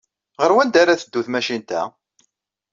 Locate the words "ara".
0.81-0.99